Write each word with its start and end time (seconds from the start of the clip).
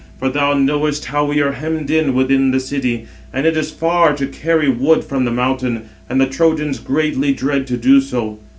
For 0.17 0.29
thou 0.29 0.55
knowest 0.55 1.05
how 1.05 1.25
we 1.25 1.41
are 1.41 1.51
hemmed 1.51 1.91
in 1.91 2.15
within 2.15 2.49
the 2.49 2.59
city, 2.59 3.05
and 3.31 3.45
it 3.45 3.55
is 3.55 3.69
far 3.69 4.15
to 4.15 4.25
carry 4.25 4.67
wood 4.67 5.03
from 5.03 5.25
the 5.25 5.31
mountain; 5.31 5.83
and 6.09 6.19
the 6.19 6.25
Trojans 6.25 6.79
greatly 6.79 7.33
dread 7.33 7.67
[to 7.67 7.77
do 7.77 8.01
so]. 8.01 8.39